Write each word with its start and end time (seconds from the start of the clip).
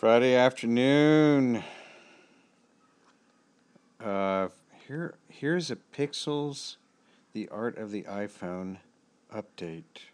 Friday 0.00 0.34
afternoon. 0.34 1.62
Uh, 4.02 4.48
here, 4.88 5.12
here's 5.28 5.70
a 5.70 5.76
Pixels, 5.76 6.76
the 7.34 7.46
art 7.50 7.76
of 7.76 7.90
the 7.90 8.04
iPhone 8.04 8.78
update. 9.30 10.08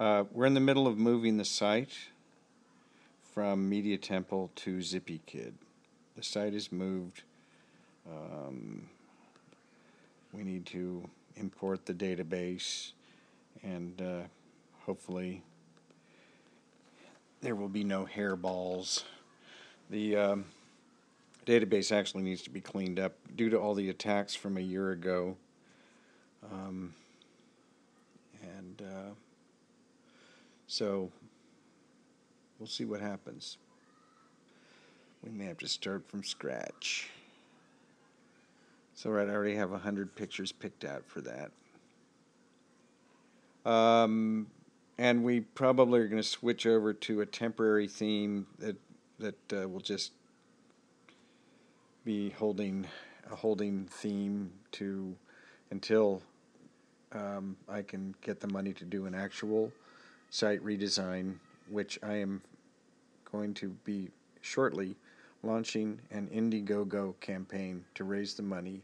Uh, 0.00 0.24
we're 0.32 0.46
in 0.46 0.54
the 0.54 0.58
middle 0.58 0.88
of 0.88 0.98
moving 0.98 1.36
the 1.36 1.44
site 1.44 1.96
from 3.32 3.68
Media 3.68 3.96
Temple 3.96 4.50
to 4.56 4.82
Zippy 4.82 5.20
Kid. 5.24 5.54
The 6.16 6.24
site 6.24 6.54
is 6.54 6.72
moved. 6.72 7.22
Um, 8.04 8.88
we 10.32 10.42
need 10.42 10.66
to 10.66 11.08
import 11.36 11.86
the 11.86 11.94
database 11.94 12.94
and 13.62 14.02
uh, 14.02 14.22
hopefully 14.86 15.44
there 17.46 17.54
will 17.54 17.68
be 17.68 17.84
no 17.84 18.04
hairballs. 18.04 19.04
The 19.88 20.16
um, 20.16 20.46
database 21.46 21.92
actually 21.92 22.24
needs 22.24 22.42
to 22.42 22.50
be 22.50 22.60
cleaned 22.60 22.98
up 22.98 23.12
due 23.36 23.48
to 23.50 23.56
all 23.56 23.72
the 23.72 23.88
attacks 23.88 24.34
from 24.34 24.56
a 24.56 24.60
year 24.60 24.90
ago. 24.90 25.36
Um, 26.52 26.92
and 28.42 28.82
uh, 28.82 29.10
so 30.66 31.12
we'll 32.58 32.66
see 32.66 32.84
what 32.84 33.00
happens. 33.00 33.58
We 35.22 35.30
may 35.30 35.44
have 35.44 35.58
to 35.58 35.68
start 35.68 36.04
from 36.08 36.24
scratch. 36.24 37.10
So 38.94 39.10
right, 39.10 39.28
I 39.28 39.32
already 39.32 39.54
have 39.54 39.70
100 39.70 40.16
pictures 40.16 40.50
picked 40.50 40.84
out 40.84 41.04
for 41.06 41.20
that. 41.20 41.52
Um, 43.70 44.48
and 44.98 45.22
we 45.22 45.40
probably 45.40 46.00
are 46.00 46.08
going 46.08 46.22
to 46.22 46.28
switch 46.28 46.66
over 46.66 46.92
to 46.92 47.20
a 47.20 47.26
temporary 47.26 47.88
theme 47.88 48.46
that 48.58 48.76
that 49.18 49.52
uh, 49.52 49.68
will 49.68 49.80
just 49.80 50.12
be 52.04 52.30
holding 52.30 52.86
a 53.30 53.34
holding 53.34 53.86
theme 53.86 54.50
to 54.72 55.16
until 55.70 56.22
um, 57.12 57.56
I 57.68 57.82
can 57.82 58.14
get 58.20 58.40
the 58.40 58.48
money 58.48 58.72
to 58.74 58.84
do 58.84 59.06
an 59.06 59.14
actual 59.14 59.72
site 60.30 60.62
redesign, 60.62 61.36
which 61.68 61.98
I 62.02 62.14
am 62.16 62.42
going 63.30 63.54
to 63.54 63.70
be 63.84 64.10
shortly 64.40 64.96
launching 65.42 66.00
an 66.10 66.28
Indiegogo 66.28 67.18
campaign 67.20 67.84
to 67.94 68.04
raise 68.04 68.34
the 68.34 68.42
money 68.42 68.82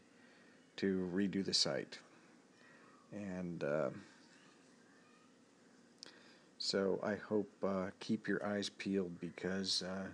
to 0.77 1.08
redo 1.14 1.44
the 1.44 1.55
site. 1.55 1.98
And 3.12 3.62
uh, 3.62 3.90
so 6.72 6.98
I 7.02 7.16
hope 7.16 7.50
uh, 7.62 7.90
keep 8.00 8.26
your 8.26 8.42
eyes 8.46 8.70
peeled 8.70 9.20
because 9.20 9.82
uh, 9.82 10.06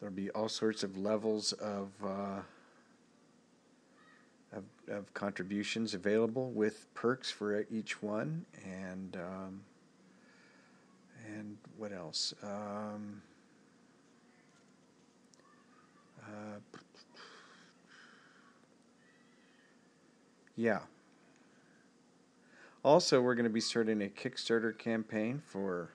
there'll 0.00 0.12
be 0.12 0.28
all 0.30 0.48
sorts 0.48 0.82
of 0.82 0.98
levels 0.98 1.52
of, 1.52 1.90
uh, 2.04 2.40
of, 4.52 4.64
of 4.88 5.14
contributions 5.14 5.94
available 5.94 6.50
with 6.50 6.92
perks 6.94 7.30
for 7.30 7.64
each 7.70 8.02
one, 8.02 8.44
and 8.64 9.16
um, 9.16 9.60
and 11.28 11.56
what 11.78 11.92
else? 11.92 12.34
Um, 12.42 13.22
uh, 16.24 16.58
yeah. 20.56 20.80
Also, 22.84 23.20
we're 23.20 23.36
going 23.36 23.44
to 23.44 23.50
be 23.50 23.60
starting 23.60 24.02
a 24.02 24.08
Kickstarter 24.08 24.76
campaign 24.76 25.40
for 25.46 25.90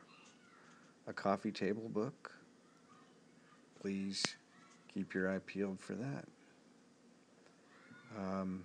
a 1.05 1.11
coffee 1.11 1.51
table 1.51 1.89
book. 1.89 2.31
Please 3.81 4.23
keep 4.93 5.13
your 5.13 5.29
eye 5.29 5.39
peeled 5.45 5.81
for 5.81 5.95
that. 5.95 6.25
Um, 8.17 8.63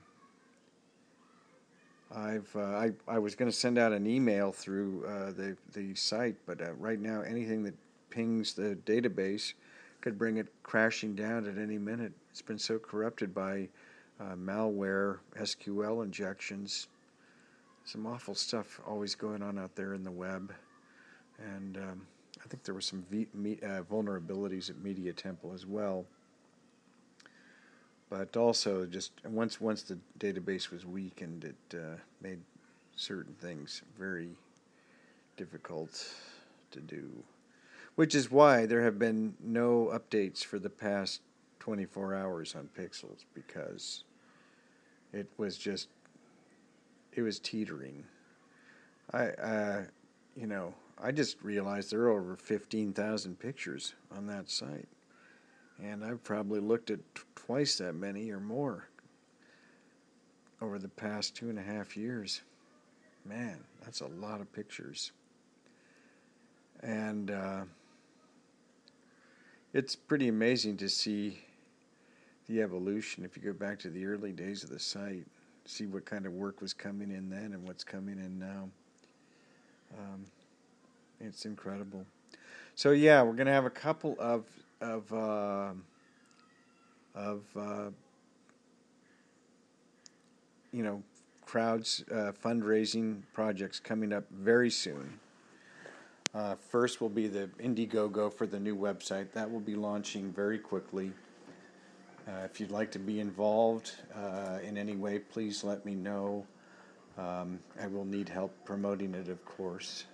I've 2.14 2.48
uh, 2.54 2.60
I 2.60 2.92
I 3.08 3.18
was 3.18 3.34
going 3.34 3.50
to 3.50 3.56
send 3.56 3.76
out 3.76 3.92
an 3.92 4.06
email 4.06 4.52
through 4.52 5.04
uh, 5.04 5.32
the 5.32 5.56
the 5.72 5.92
site, 5.96 6.36
but 6.46 6.62
uh, 6.62 6.74
right 6.74 7.00
now 7.00 7.22
anything 7.22 7.64
that 7.64 7.74
pings 8.08 8.54
the 8.54 8.78
database 8.86 9.54
could 10.00 10.16
bring 10.16 10.36
it 10.36 10.46
crashing 10.62 11.16
down 11.16 11.48
at 11.48 11.58
any 11.58 11.78
minute. 11.78 12.12
It's 12.30 12.42
been 12.42 12.58
so 12.58 12.78
corrupted 12.78 13.34
by 13.34 13.68
uh, 14.20 14.36
malware, 14.36 15.18
SQL 15.36 16.04
injections 16.04 16.86
some 17.84 18.06
awful 18.06 18.34
stuff 18.34 18.80
always 18.86 19.14
going 19.14 19.42
on 19.42 19.58
out 19.58 19.74
there 19.74 19.94
in 19.94 20.04
the 20.04 20.10
web, 20.10 20.52
and 21.38 21.76
um, 21.76 22.06
I 22.44 22.48
think 22.48 22.64
there 22.64 22.74
were 22.74 22.80
some 22.80 23.04
v- 23.10 23.28
me, 23.34 23.58
uh, 23.62 23.82
vulnerabilities 23.82 24.70
at 24.70 24.78
Media 24.82 25.12
Temple 25.12 25.52
as 25.54 25.66
well. 25.66 26.04
But 28.10 28.36
also, 28.36 28.84
just 28.84 29.12
once 29.24 29.60
once 29.60 29.82
the 29.82 29.98
database 30.18 30.70
was 30.70 30.84
weakened, 30.84 31.44
it 31.44 31.76
uh, 31.76 31.96
made 32.20 32.40
certain 32.94 33.34
things 33.40 33.82
very 33.98 34.30
difficult 35.36 36.12
to 36.70 36.80
do. 36.80 37.10
Which 37.94 38.14
is 38.14 38.30
why 38.30 38.66
there 38.66 38.82
have 38.82 38.98
been 38.98 39.34
no 39.42 39.90
updates 39.92 40.44
for 40.44 40.58
the 40.58 40.70
past 40.70 41.20
24 41.60 42.14
hours 42.14 42.54
on 42.54 42.68
Pixels 42.76 43.24
because 43.34 44.04
it 45.12 45.28
was 45.36 45.56
just 45.56 45.88
it 47.12 47.22
was 47.22 47.38
teetering. 47.38 48.04
I, 49.12 49.26
uh, 49.28 49.82
you 50.34 50.46
know, 50.46 50.74
I 51.00 51.12
just 51.12 51.42
realized 51.42 51.90
there 51.90 52.02
are 52.02 52.10
over 52.10 52.36
15,000 52.36 53.38
pictures 53.38 53.94
on 54.16 54.26
that 54.28 54.48
site. 54.48 54.88
And 55.82 56.04
I've 56.04 56.22
probably 56.22 56.60
looked 56.60 56.90
at 56.90 57.00
t- 57.14 57.22
twice 57.34 57.78
that 57.78 57.94
many 57.94 58.30
or 58.30 58.40
more 58.40 58.88
over 60.60 60.78
the 60.78 60.88
past 60.88 61.34
two 61.34 61.50
and 61.50 61.58
a 61.58 61.62
half 61.62 61.96
years. 61.96 62.42
Man, 63.24 63.64
that's 63.84 64.00
a 64.00 64.06
lot 64.06 64.40
of 64.40 64.52
pictures. 64.52 65.12
And 66.80 67.30
uh, 67.30 67.62
it's 69.72 69.96
pretty 69.96 70.28
amazing 70.28 70.76
to 70.78 70.88
see 70.88 71.40
the 72.46 72.62
evolution 72.62 73.24
if 73.24 73.36
you 73.36 73.42
go 73.42 73.52
back 73.52 73.78
to 73.80 73.90
the 73.90 74.06
early 74.06 74.32
days 74.32 74.62
of 74.62 74.70
the 74.70 74.78
site 74.78 75.26
see 75.64 75.86
what 75.86 76.04
kind 76.04 76.26
of 76.26 76.32
work 76.32 76.60
was 76.60 76.72
coming 76.72 77.10
in 77.10 77.30
then 77.30 77.52
and 77.52 77.66
what's 77.66 77.84
coming 77.84 78.18
in 78.18 78.38
now. 78.38 78.68
Um, 79.98 80.24
it's 81.20 81.44
incredible. 81.44 82.04
So 82.74 82.90
yeah, 82.92 83.22
we're 83.22 83.34
gonna 83.34 83.52
have 83.52 83.66
a 83.66 83.70
couple 83.70 84.16
of 84.18 84.44
of 84.80 85.12
uh, 85.12 85.72
of 87.14 87.42
uh, 87.56 87.90
you 90.72 90.82
know 90.82 91.02
crowds 91.44 92.04
uh, 92.10 92.32
fundraising 92.42 93.22
projects 93.32 93.78
coming 93.78 94.12
up 94.12 94.24
very 94.30 94.70
soon. 94.70 95.18
Uh, 96.34 96.54
first 96.54 97.02
will 97.02 97.10
be 97.10 97.28
the 97.28 97.50
Indiegogo 97.60 98.32
for 98.32 98.46
the 98.46 98.58
new 98.58 98.74
website 98.74 99.32
that 99.32 99.50
will 99.50 99.60
be 99.60 99.74
launching 99.74 100.32
very 100.32 100.58
quickly. 100.58 101.12
Uh, 102.28 102.44
if 102.44 102.60
you'd 102.60 102.70
like 102.70 102.90
to 102.92 103.00
be 103.00 103.18
involved 103.18 103.90
uh, 104.14 104.58
in 104.62 104.78
any 104.78 104.94
way, 104.94 105.18
please 105.18 105.64
let 105.64 105.84
me 105.84 105.94
know. 105.94 106.46
Um, 107.18 107.58
I 107.80 107.88
will 107.88 108.04
need 108.04 108.28
help 108.28 108.54
promoting 108.64 109.12
it, 109.14 109.28
of 109.28 109.44
course, 109.44 110.04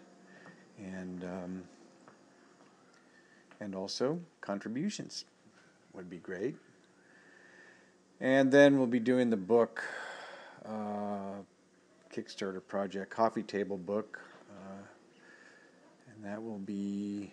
and 0.79 1.23
um, 1.23 1.63
and 3.61 3.75
also 3.75 4.19
contributions 4.41 5.27
would 5.93 6.09
be 6.09 6.17
great. 6.17 6.57
And 8.21 8.51
then 8.51 8.79
we'll 8.79 8.87
be 8.87 9.01
doing 9.01 9.29
the 9.29 9.37
book 9.37 9.85
uh, 10.65 11.43
Kickstarter 12.13 12.67
project, 12.67 13.11
coffee 13.11 13.43
table 13.43 13.77
book, 13.77 14.19
uh, 14.51 14.83
and 16.11 16.25
that 16.25 16.43
will 16.43 16.59
be 16.59 17.31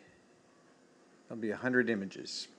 there'll 1.27 1.41
be 1.41 1.51
a 1.51 1.57
hundred 1.57 1.89
images. 1.89 2.49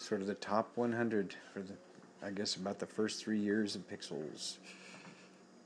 Sort 0.00 0.20
of 0.20 0.26
the 0.26 0.34
top 0.34 0.70
100 0.76 1.34
for 1.52 1.60
the, 1.60 1.74
I 2.24 2.30
guess, 2.30 2.56
about 2.56 2.78
the 2.78 2.86
first 2.86 3.22
three 3.22 3.38
years 3.38 3.76
of 3.76 3.88
Pixels. 3.88 4.58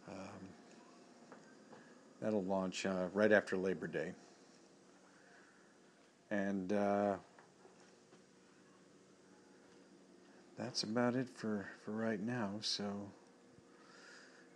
Um, 0.08 0.48
that'll 2.20 2.44
launch 2.44 2.86
uh, 2.86 3.06
right 3.12 3.32
after 3.32 3.56
Labor 3.56 3.86
Day. 3.86 4.12
And 6.30 6.72
uh, 6.72 7.16
that's 10.58 10.82
about 10.82 11.14
it 11.14 11.28
for, 11.28 11.66
for 11.84 11.92
right 11.92 12.20
now. 12.20 12.50
So 12.60 12.84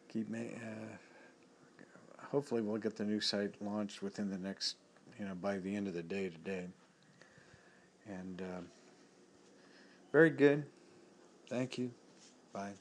keep 0.08 0.31
me. 0.31 0.52
Uh, 0.56 2.25
hopefully, 2.31 2.62
we'll 2.62 2.78
get 2.78 2.96
the 2.96 3.05
new 3.05 3.20
site 3.20 3.55
launched 3.61 4.02
within 4.02 4.31
the 4.31 4.38
next, 4.38 4.76
you 5.19 5.26
know, 5.26 5.34
by 5.34 5.58
the 5.58 5.75
end 5.75 5.87
of 5.87 5.94
the 5.94 6.02
day 6.02 6.31
today. 6.31 6.64
And 8.08 8.40
uh, 8.40 8.61
very 10.17 10.31
good. 10.31 10.65
Thank 11.51 11.77
you. 11.77 11.91
Bye. 12.55 12.73